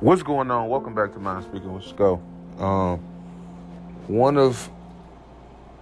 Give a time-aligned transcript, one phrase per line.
[0.00, 0.68] What's going on?
[0.68, 2.22] Welcome back to Mind Speaking with Sco.
[2.60, 3.00] Um,
[4.06, 4.70] one of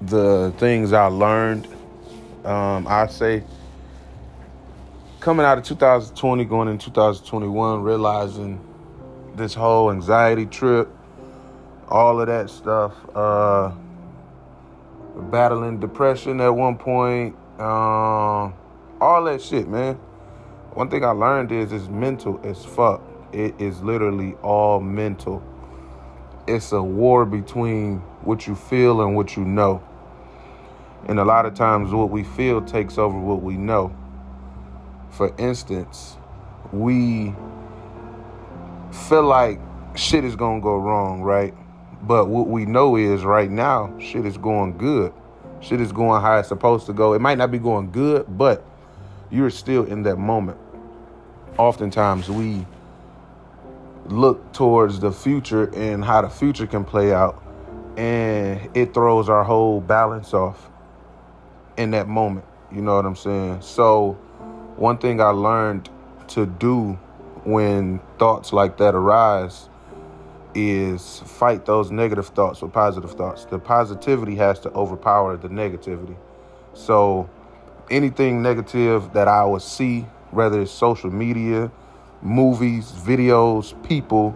[0.01, 1.67] the things I learned,
[2.43, 3.45] um, I say,
[5.21, 8.59] coming out of 2020, going in 2021, realizing
[9.35, 10.89] this whole anxiety trip,
[11.91, 13.71] all of that stuff, uh,
[15.15, 18.55] battling depression at one point, um,
[18.99, 19.97] all that shit, man.
[20.73, 23.03] One thing I learned is it's mental as fuck.
[23.33, 25.43] It is literally all mental.
[26.47, 29.83] It's a war between what you feel and what you know.
[31.09, 33.95] And a lot of times, what we feel takes over what we know.
[35.11, 36.17] For instance,
[36.73, 37.35] we
[39.09, 39.61] feel like
[39.95, 41.55] shit is gonna go wrong, right?
[42.03, 45.13] But what we know is right now, shit is going good.
[45.61, 47.15] Shit is going how it's supposed to go.
[47.15, 48.65] It might not be going good, but
[49.31, 50.59] you're still in that moment.
[51.59, 52.67] Oftentimes, we
[54.11, 57.43] look towards the future and how the future can play out,
[57.97, 60.71] and it throws our whole balance off
[61.77, 62.47] in that moment.
[62.73, 63.63] You know what I'm saying?
[63.63, 64.13] So,
[64.77, 65.89] one thing I learned
[66.29, 66.99] to do
[67.45, 69.69] when thoughts like that arise
[70.55, 73.45] is fight those negative thoughts with positive thoughts.
[73.45, 76.17] The positivity has to overpower the negativity.
[76.75, 77.29] So,
[77.91, 81.71] anything negative that I would see, whether it's social media,
[82.27, 84.33] movies, videos, people,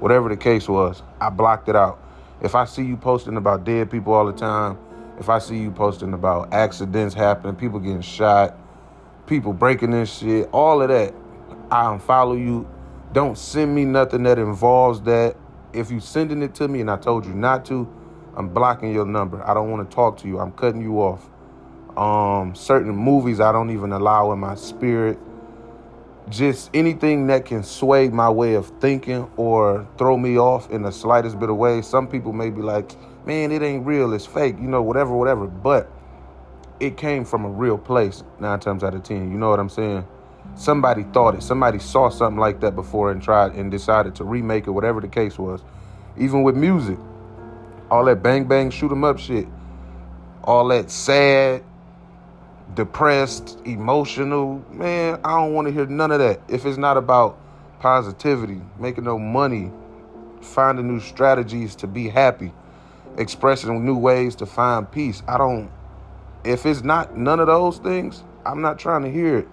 [0.00, 2.00] whatever the case was, I blocked it out.
[2.40, 4.78] If I see you posting about dead people all the time,
[5.18, 8.56] if I see you posting about accidents happening, people getting shot,
[9.26, 11.14] people breaking this shit, all of that,
[11.70, 12.68] I unfollow you.
[13.12, 15.36] Don't send me nothing that involves that.
[15.72, 17.88] If you sending it to me and I told you not to,
[18.36, 19.42] I'm blocking your number.
[19.46, 20.38] I don't want to talk to you.
[20.38, 21.28] I'm cutting you off.
[21.96, 25.18] Um, certain movies I don't even allow in my spirit
[26.32, 30.90] just anything that can sway my way of thinking or throw me off in the
[30.90, 31.82] slightest bit of way.
[31.82, 32.92] Some people may be like,
[33.26, 35.46] man, it ain't real, it's fake, you know, whatever, whatever.
[35.46, 35.90] But
[36.80, 39.30] it came from a real place nine times out of ten.
[39.30, 40.06] You know what I'm saying?
[40.54, 41.42] Somebody thought it.
[41.42, 45.08] Somebody saw something like that before and tried and decided to remake it, whatever the
[45.08, 45.62] case was.
[46.16, 46.98] Even with music,
[47.90, 49.46] all that bang bang shoot 'em up shit,
[50.44, 51.62] all that sad,
[52.74, 56.40] depressed, emotional, man, I don't want to hear none of that.
[56.48, 57.38] If it's not about
[57.80, 59.70] positivity, making no money,
[60.40, 62.52] finding new strategies to be happy,
[63.18, 65.70] expressing new ways to find peace, I don't.
[66.44, 69.48] If it's not none of those things, I'm not trying to hear it.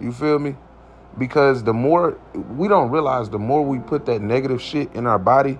[0.00, 0.56] You feel me?
[1.18, 2.18] Because the more
[2.56, 5.58] we don't realize, the more we put that negative shit in our body,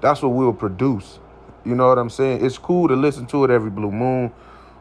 [0.00, 1.20] that's what we'll produce.
[1.64, 2.44] You know what I'm saying?
[2.44, 4.32] It's cool to listen to it every blue moon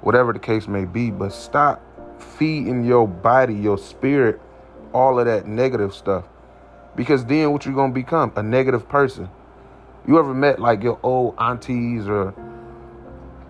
[0.04, 1.82] whatever the case may be, but stop
[2.22, 4.40] feeding your body, your spirit,
[4.94, 6.26] all of that negative stuff.
[6.96, 8.32] Because then what you're gonna become?
[8.36, 9.30] A negative person.
[10.08, 12.32] You ever met like your old aunties or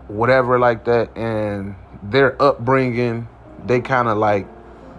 [0.08, 3.28] whatever like that, and their upbringing,
[3.66, 4.47] they kind of like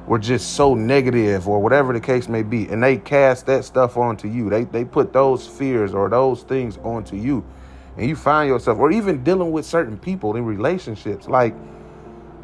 [0.06, 3.96] were just so negative or whatever the case may be, and they cast that stuff
[3.96, 4.50] onto you.
[4.50, 7.44] They they put those fears or those things onto you
[7.96, 11.54] and you find yourself, or even dealing with certain people in relationships, like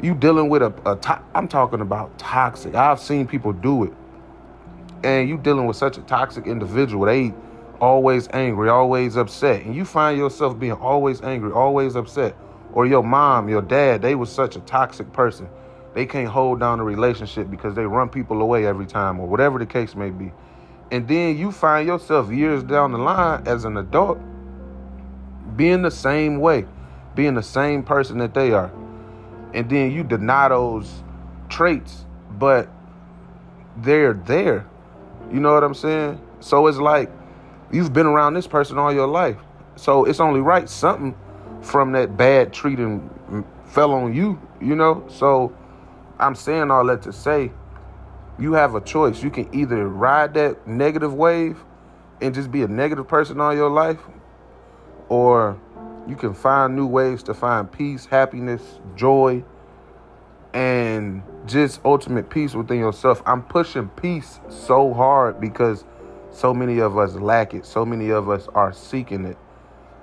[0.01, 2.75] you dealing with a, a to- I'm talking about toxic.
[2.75, 3.93] I've seen people do it,
[5.03, 7.05] and you dealing with such a toxic individual.
[7.05, 7.33] They
[7.79, 12.35] always angry, always upset, and you find yourself being always angry, always upset.
[12.73, 15.49] Or your mom, your dad, they was such a toxic person.
[15.93, 19.59] They can't hold down a relationship because they run people away every time, or whatever
[19.59, 20.31] the case may be.
[20.89, 24.19] And then you find yourself years down the line as an adult
[25.55, 26.65] being the same way,
[27.15, 28.71] being the same person that they are.
[29.53, 31.03] And then you deny those
[31.49, 32.05] traits,
[32.37, 32.69] but
[33.77, 34.65] they're there.
[35.31, 36.19] You know what I'm saying?
[36.39, 37.11] So it's like
[37.71, 39.37] you've been around this person all your life.
[39.75, 41.15] So it's only right something
[41.61, 43.09] from that bad treating
[43.65, 45.05] fell on you, you know?
[45.07, 45.55] So
[46.19, 47.51] I'm saying all that to say
[48.39, 49.23] you have a choice.
[49.23, 51.63] You can either ride that negative wave
[52.21, 53.99] and just be a negative person all your life,
[55.11, 55.59] or
[56.07, 59.43] you can find new ways to find peace, happiness, joy,
[60.53, 63.21] and just ultimate peace within yourself.
[63.25, 65.83] I'm pushing peace so hard because
[66.29, 67.65] so many of us lack it.
[67.65, 69.37] So many of us are seeking it.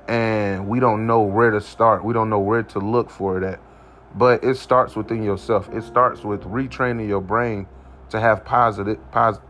[0.09, 2.05] And we don't know where to start.
[2.05, 3.61] We don't know where to look for that.
[4.15, 5.71] But it starts within yourself.
[5.73, 7.67] It starts with retraining your brain
[8.11, 9.41] to have positive pos-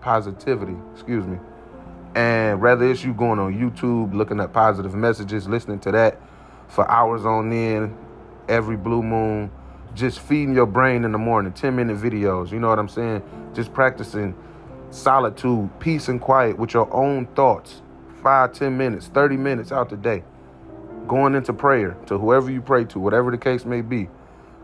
[0.00, 1.38] positivity, excuse me.
[2.18, 6.20] And whether it's you going on YouTube, looking at positive messages, listening to that
[6.66, 7.96] for hours on end,
[8.48, 9.52] every blue moon,
[9.94, 13.22] just feeding your brain in the morning, 10 minute videos, you know what I'm saying?
[13.54, 14.34] Just practicing
[14.90, 17.82] solitude, peace and quiet with your own thoughts.
[18.20, 20.24] Five, ten minutes, 30 minutes out the day.
[21.06, 24.08] Going into prayer to whoever you pray to, whatever the case may be.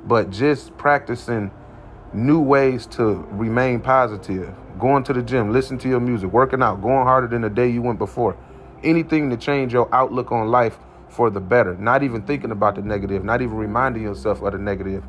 [0.04, 1.52] But just practicing
[2.14, 4.54] new ways to remain positive.
[4.78, 7.68] Going to the gym, listen to your music, working out, going harder than the day
[7.68, 8.36] you went before.
[8.82, 10.78] Anything to change your outlook on life
[11.08, 11.76] for the better.
[11.76, 15.04] Not even thinking about the negative, not even reminding yourself of the negative.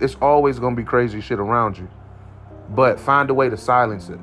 [0.00, 1.88] It's always going to be crazy shit around you.
[2.70, 4.18] But find a way to silence it.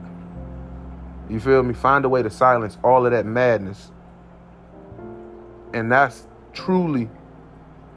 [1.29, 1.73] You feel me?
[1.73, 3.91] Find a way to silence all of that madness.
[5.73, 7.09] And that's truly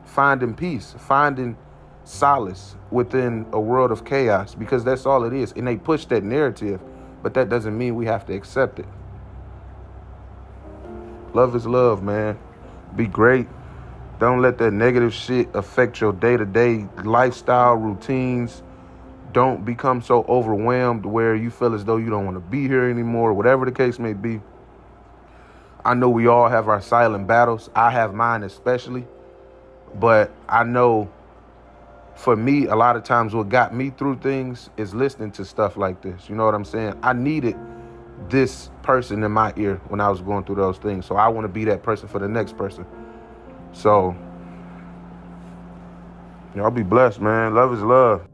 [0.05, 1.59] finding peace, finding
[2.07, 5.53] solace within a world of chaos because that's all it is.
[5.53, 6.81] And they push that narrative,
[7.23, 8.87] but that doesn't mean we have to accept it.
[11.35, 12.39] Love is love, man.
[12.95, 13.47] Be great.
[14.19, 18.63] Don't let that negative shit affect your day to day lifestyle routines.
[19.33, 22.89] Don't become so overwhelmed where you feel as though you don't want to be here
[22.89, 24.41] anymore, whatever the case may be.
[25.85, 27.69] I know we all have our silent battles.
[27.75, 29.07] I have mine especially.
[29.95, 31.11] But I know
[32.17, 35.77] for me, a lot of times what got me through things is listening to stuff
[35.77, 36.29] like this.
[36.29, 36.99] You know what I'm saying?
[37.03, 37.57] I needed
[38.31, 41.05] this person in my ear when I was going through those things.
[41.05, 42.87] So I want to be that person for the next person.
[43.73, 44.17] So,
[46.55, 47.55] y'all be blessed, man.
[47.55, 48.27] Love is love.